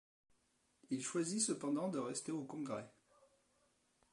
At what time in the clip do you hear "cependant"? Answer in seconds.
1.43-1.87